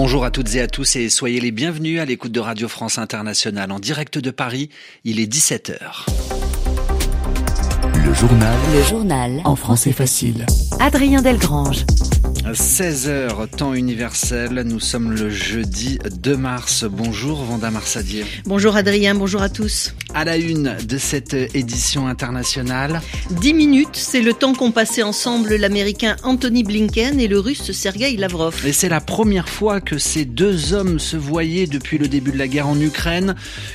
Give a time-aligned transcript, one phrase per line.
[0.00, 2.98] Bonjour à toutes et à tous et soyez les bienvenus à l'écoute de Radio France
[2.98, 4.68] Internationale en direct de Paris.
[5.02, 6.06] Il est 17h.
[8.06, 8.56] Le journal.
[8.72, 9.40] Le journal.
[9.44, 10.46] En français facile.
[10.78, 11.84] Adrien Delgrange.
[12.52, 14.62] 16h, temps universel.
[14.64, 16.84] Nous sommes le jeudi 2 mars.
[16.84, 18.24] Bonjour Vanda Marsadier.
[18.46, 19.94] Bonjour Adrien, bonjour à tous.
[20.14, 23.02] À la une de cette édition internationale.
[23.30, 28.16] 10 minutes, c'est le temps qu'ont passé ensemble l'américain Anthony Blinken et le russe Sergei
[28.16, 28.66] Lavrov.
[28.66, 32.38] Et c'est la première fois que ces deux hommes se voyaient depuis le début de
[32.38, 33.34] la guerre en Ukraine.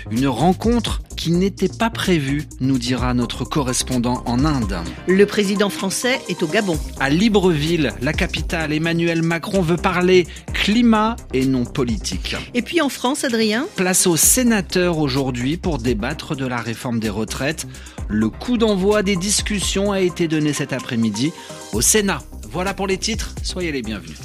[0.10, 4.76] Une rencontre qui n'était pas prévue, nous dira notre correspondant en Inde.
[5.08, 6.78] Le président français est au Gabon.
[7.00, 12.36] À Libreville, la capitale, Emmanuel Macron veut parler climat et non politique.
[12.54, 13.68] Et puis en France, Adrien?
[13.78, 17.68] Place aux sénateurs aujourd'hui pour débattre de la réforme des retraites.
[18.10, 21.32] Le coup d'envoi des discussions a été donné cet après-midi
[21.72, 22.22] au Sénat.
[22.52, 24.18] Voilà pour les titres, soyez les bienvenus.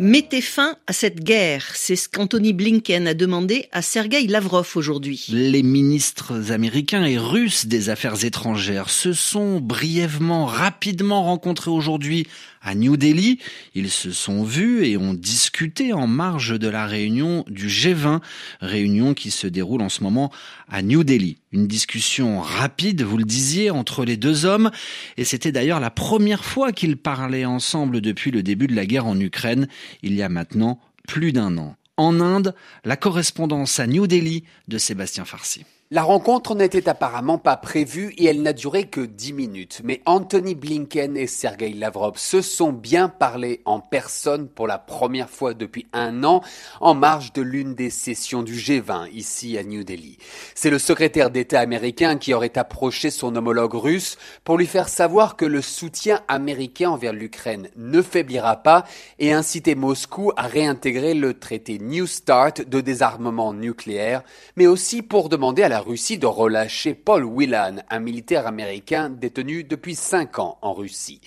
[0.00, 5.26] Mettez fin à cette guerre, c'est ce qu'Anthony Blinken a demandé à Sergei Lavrov aujourd'hui.
[5.28, 12.26] Les ministres américains et russes des affaires étrangères se sont brièvement, rapidement rencontrés aujourd'hui
[12.64, 13.38] à New Delhi.
[13.74, 18.20] Ils se sont vus et ont discuté en marge de la réunion du G20,
[18.60, 20.32] réunion qui se déroule en ce moment
[20.68, 21.36] à New Delhi.
[21.52, 24.72] Une discussion rapide, vous le disiez, entre les deux hommes,
[25.16, 29.06] et c'était d'ailleurs la première fois qu'ils parlaient ensemble depuis le début de la guerre
[29.06, 29.68] en Ukraine,
[30.02, 31.76] il y a maintenant plus d'un an.
[31.96, 32.54] En Inde,
[32.84, 35.64] la correspondance à New Delhi de Sébastien Farsi.
[35.94, 39.80] La rencontre n'était apparemment pas prévue et elle n'a duré que dix minutes.
[39.84, 45.30] Mais Anthony Blinken et Sergei Lavrov se sont bien parlé en personne pour la première
[45.30, 46.42] fois depuis un an
[46.80, 50.18] en marge de l'une des sessions du G20 ici à New Delhi.
[50.56, 55.36] C'est le secrétaire d'État américain qui aurait approché son homologue russe pour lui faire savoir
[55.36, 58.82] que le soutien américain envers l'Ukraine ne faiblira pas
[59.20, 64.24] et inciter Moscou à réintégrer le traité New Start de désarmement nucléaire,
[64.56, 69.64] mais aussi pour demander à la Russie de relâcher Paul Whelan, un militaire américain détenu
[69.64, 71.20] depuis cinq ans en Russie.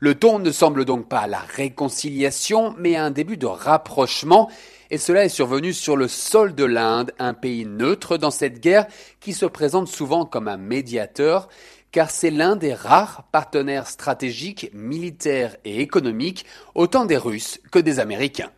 [0.00, 4.50] Le ton ne semble donc pas à la réconciliation, mais à un début de rapprochement,
[4.90, 8.86] et cela est survenu sur le sol de l'Inde, un pays neutre dans cette guerre
[9.20, 11.48] qui se présente souvent comme un médiateur,
[11.92, 16.44] car c'est l'un des rares partenaires stratégiques, militaires et économiques,
[16.74, 18.50] autant des Russes que des Américains.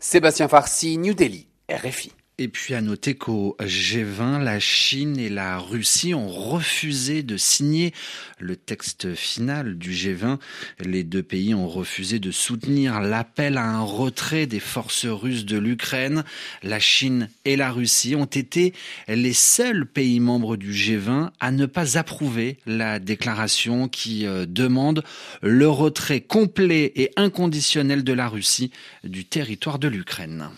[0.00, 2.12] Sébastien Farsi, New Delhi, RFI.
[2.36, 7.94] Et puis à noter qu'au G20, la Chine et la Russie ont refusé de signer
[8.40, 10.40] le texte final du G20.
[10.80, 15.58] Les deux pays ont refusé de soutenir l'appel à un retrait des forces russes de
[15.58, 16.24] l'Ukraine.
[16.64, 18.74] La Chine et la Russie ont été
[19.06, 25.04] les seuls pays membres du G20 à ne pas approuver la déclaration qui euh, demande
[25.40, 28.72] le retrait complet et inconditionnel de la Russie
[29.04, 30.50] du territoire de l'Ukraine.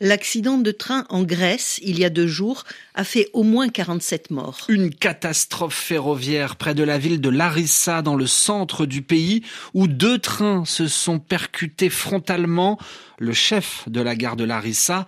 [0.00, 2.62] L'accident de train en Grèce, il y a deux jours,
[2.94, 4.64] a fait au moins 47 morts.
[4.68, 9.42] Une catastrophe ferroviaire près de la ville de Larissa, dans le centre du pays,
[9.74, 12.78] où deux trains se sont percutés frontalement.
[13.18, 15.04] Le chef de la gare de Larissa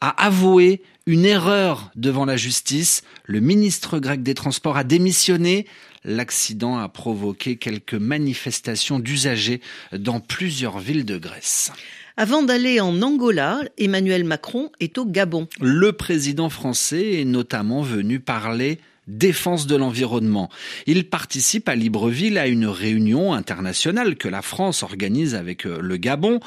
[0.00, 3.02] a avoué une erreur devant la justice.
[3.24, 5.66] Le ministre grec des Transports a démissionné.
[6.04, 9.60] L'accident a provoqué quelques manifestations d'usagers
[9.92, 11.72] dans plusieurs villes de Grèce.
[12.20, 15.46] Avant d'aller en Angola, Emmanuel Macron est au Gabon.
[15.60, 20.50] Le président français est notamment venu parler défense de l'environnement.
[20.88, 26.40] Il participe à Libreville à une réunion internationale que la France organise avec le Gabon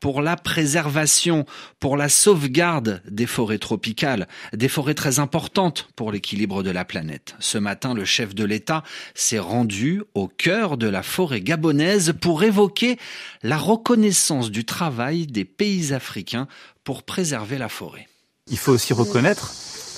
[0.00, 1.46] pour la préservation,
[1.80, 7.34] pour la sauvegarde des forêts tropicales, des forêts très importantes pour l'équilibre de la planète.
[7.40, 8.82] Ce matin, le chef de l'État
[9.14, 12.98] s'est rendu au cœur de la forêt gabonaise pour évoquer
[13.42, 16.48] la reconnaissance du travail des pays africains
[16.84, 18.08] pour préserver la forêt.
[18.48, 19.52] Il faut aussi reconnaître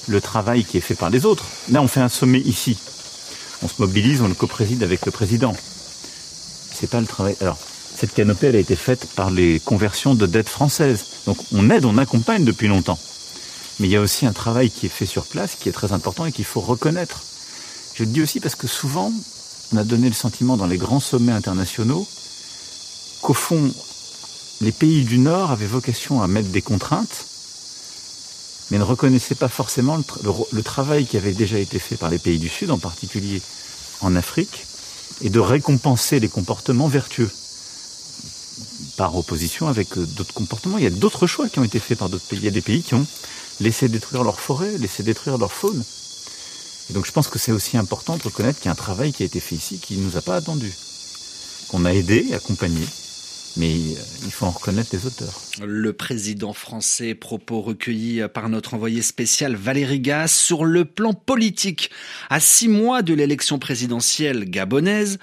[0.09, 1.45] le travail qui est fait par les autres.
[1.71, 2.79] Là, on fait un sommet ici.
[3.63, 5.55] On se mobilise, on le co-préside avec le président.
[6.73, 7.37] C'est pas le travail.
[7.41, 7.59] Alors,
[7.99, 11.05] cette canopée, a été faite par les conversions de dettes françaises.
[11.27, 12.99] Donc on aide, on accompagne depuis longtemps.
[13.81, 15.93] Mais il y a aussi un travail qui est fait sur place, qui est très
[15.93, 17.25] important et qu'il faut reconnaître.
[17.95, 19.13] Je le dis aussi parce que souvent,
[19.73, 22.07] on a donné le sentiment dans les grands sommets internationaux
[23.21, 23.69] qu'au fond,
[24.61, 27.27] les pays du Nord avaient vocation à mettre des contraintes,
[28.71, 29.99] mais ne reconnaissaient pas forcément
[30.53, 33.43] le travail qui avait déjà été fait par les pays du Sud, en particulier
[34.03, 34.67] en Afrique,
[35.21, 37.31] et de récompenser les comportements vertueux
[38.97, 40.79] par opposition avec d'autres comportements.
[40.79, 42.39] Il y a d'autres choix qui ont été faits par d'autres pays.
[42.39, 43.07] Il y a des pays qui ont
[43.61, 45.83] laissé détruire leur forêt, laissé détruire leur faune.
[46.91, 49.13] Et donc je pense que c'est aussi important de reconnaître qu'il y a un travail
[49.13, 50.75] qui a été fait ici qui ne nous a pas attendu.
[51.69, 52.83] qu'on a aidé, accompagné
[53.57, 55.41] mais euh, il faut en reconnaître les auteurs.
[55.65, 61.91] Le président français, propos recueillis par notre envoyé spécial Valérie Gas sur le plan politique.
[62.31, 65.19] À six mois de l'élection présidentielle gabonaise,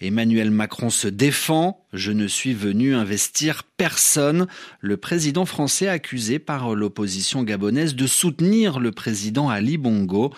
[0.00, 1.84] Emmanuel Macron se défend.
[1.92, 4.46] Je ne suis venu investir personne.
[4.80, 10.32] Le président français accusé par l'opposition gabonaise de soutenir le président Ali Bongo.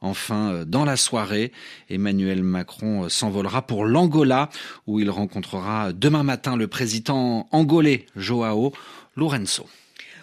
[0.00, 1.52] Enfin, euh, dans la soirée,
[1.90, 4.48] Emmanuel Macron euh, s'envolera pour l'Angola,
[4.86, 8.72] où il rencontrera demain matin le président angolais Joao
[9.16, 9.66] Lourenço.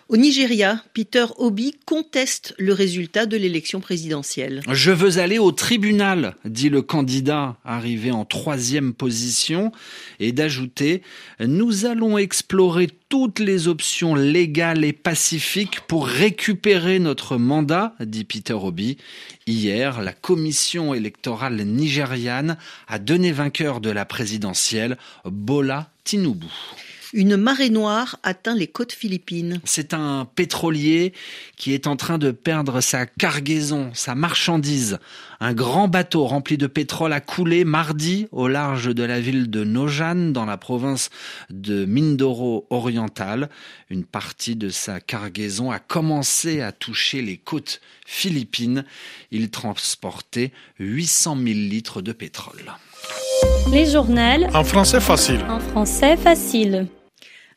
[0.08, 4.62] Au Nigeria, Peter Obi conteste le résultat de l'élection présidentielle.
[4.72, 9.72] Je veux aller au tribunal, dit le candidat arrivé en troisième position,
[10.20, 11.02] et d'ajouter,
[11.40, 18.54] nous allons explorer toutes les options légales et pacifiques pour récupérer notre mandat, dit Peter
[18.54, 18.98] Obi.
[19.48, 22.58] Hier, la commission électorale nigériane
[22.88, 26.46] a donné vainqueur de la présidentielle Bola Tinubu.
[27.18, 29.62] Une marée noire atteint les côtes philippines.
[29.64, 31.14] C'est un pétrolier
[31.56, 35.00] qui est en train de perdre sa cargaison, sa marchandise.
[35.40, 39.64] Un grand bateau rempli de pétrole a coulé mardi au large de la ville de
[39.64, 41.10] Nojan dans la province
[41.50, 43.50] de Mindoro oriental.
[43.90, 48.84] Une partie de sa cargaison a commencé à toucher les côtes philippines.
[49.32, 52.74] Il transportait 800 000 litres de pétrole.
[53.72, 54.50] Les journaux.
[54.54, 55.40] En français facile.
[55.48, 56.90] En français facile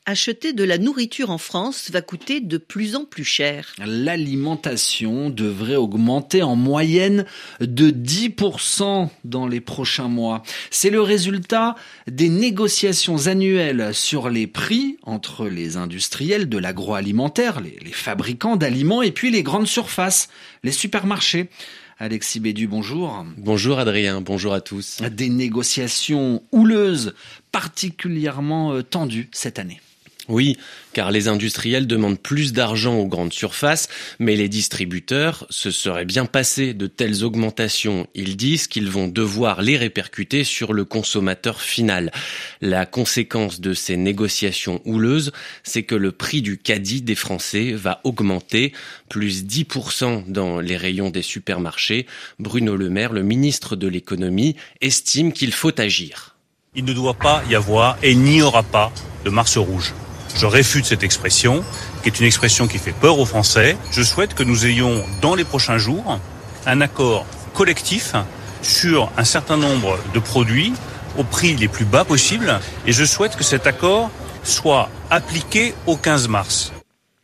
[0.09, 3.75] acheter de la nourriture en France va coûter de plus en plus cher.
[3.85, 7.27] L'alimentation devrait augmenter en moyenne
[7.61, 10.43] de 10% dans les prochains mois.
[10.71, 11.77] C'est le résultat
[12.11, 19.03] des négociations annuelles sur les prix entre les industriels de l'agroalimentaire, les, les fabricants d'aliments
[19.03, 20.31] et puis les grandes surfaces,
[20.65, 21.51] les supermarchés.
[21.99, 23.27] Alexis Bédu, bonjour.
[23.37, 25.03] Bonjour Adrien, bonjour à tous.
[25.03, 27.13] Des négociations houleuses,
[27.53, 29.81] particulièrement euh, tendues cette année.
[30.29, 30.59] Oui,
[30.93, 33.89] car les industriels demandent plus d'argent aux grandes surfaces,
[34.19, 38.07] mais les distributeurs se seraient bien passés de telles augmentations.
[38.15, 42.13] Ils disent qu'ils vont devoir les répercuter sur le consommateur final.
[42.61, 45.33] La conséquence de ces négociations houleuses,
[45.63, 48.73] c'est que le prix du caddie des Français va augmenter,
[49.09, 52.07] plus 10% dans les rayons des supermarchés.
[52.39, 56.37] Bruno Le Maire, le ministre de l'économie, estime qu'il faut agir.
[56.75, 58.93] Il ne doit pas y avoir et n'y aura pas
[59.25, 59.95] de mars rouge.
[60.38, 61.64] Je réfute cette expression,
[62.02, 63.76] qui est une expression qui fait peur aux Français.
[63.90, 66.20] Je souhaite que nous ayons, dans les prochains jours,
[66.64, 68.14] un accord collectif
[68.62, 70.75] sur un certain nombre de produits
[71.19, 72.61] au prix les plus bas possibles.
[72.87, 74.12] Et je souhaite que cet accord
[74.44, 76.73] soit appliqué au 15 mars.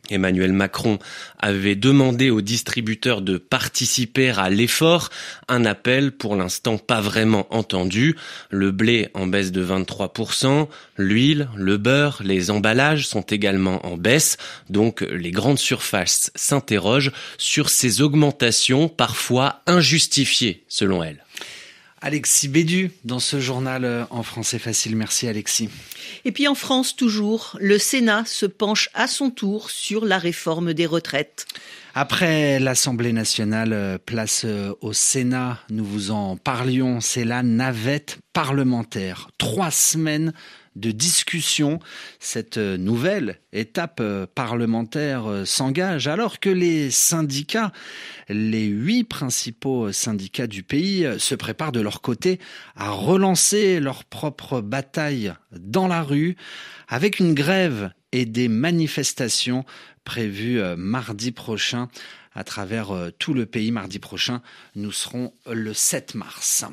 [0.09, 0.99] Emmanuel Macron
[1.39, 5.09] avait demandé aux distributeurs de participer à l'effort,
[5.47, 8.15] un appel pour l'instant pas vraiment entendu.
[8.49, 10.67] Le blé en baisse de 23%,
[10.97, 14.37] l'huile, le beurre, les emballages sont également en baisse,
[14.69, 21.24] donc les grandes surfaces s'interrogent sur ces augmentations parfois injustifiées selon elles.
[22.05, 24.95] Alexis Bédu dans ce journal euh, en français facile.
[24.95, 25.71] Merci Alexis.
[26.23, 30.75] Et puis en France toujours, le Sénat se penche à son tour sur la réforme
[30.75, 31.47] des retraites.
[31.95, 38.19] Après l'Assemblée nationale, euh, place euh, au Sénat, nous vous en parlions, c'est la navette
[38.33, 39.31] parlementaire.
[39.39, 40.31] Trois semaines
[40.75, 41.79] de discussion.
[42.19, 47.71] Cette nouvelle étape euh, parlementaire euh, s'engage alors que les syndicats,
[48.29, 52.39] les huit principaux syndicats du pays, euh, se préparent de leur côté
[52.75, 56.35] à relancer leur propre bataille dans la rue
[56.87, 59.65] avec une grève et des manifestations
[60.03, 61.89] prévues mardi prochain
[62.35, 64.41] à travers euh, tout le pays mardi prochain.
[64.75, 66.65] Nous serons le 7 mars.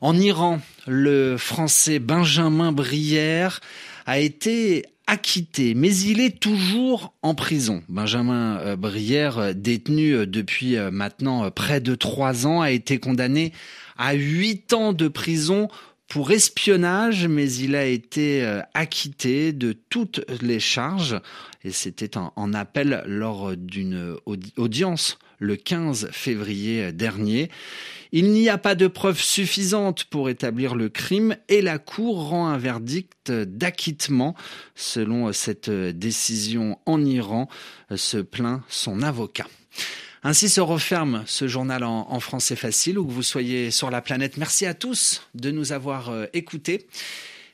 [0.00, 3.60] En Iran, le français Benjamin Brière
[4.06, 7.82] a été acquitté, mais il est toujours en prison.
[7.88, 13.52] Benjamin euh, Brière, euh, détenu depuis maintenant près de trois ans, a été condamné
[13.96, 15.68] à huit ans de prison
[16.08, 21.20] pour espionnage, mais il a été acquitté de toutes les charges
[21.64, 24.16] et c'était en, appel lors d'une
[24.56, 27.50] audience le 15 février dernier.
[28.12, 32.48] Il n'y a pas de preuves suffisantes pour établir le crime et la Cour rend
[32.48, 34.36] un verdict d'acquittement.
[34.74, 37.48] Selon cette décision en Iran,
[37.96, 39.46] se plaint son avocat.
[40.26, 44.38] Ainsi se referme ce journal en, français facile, où que vous soyez sur la planète.
[44.38, 46.86] Merci à tous de nous avoir euh, écoutés.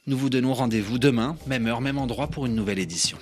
[0.06, 3.18] Nous vous donnons rendez-vous demain, même heure, même endroit, pour une nouvelle édition.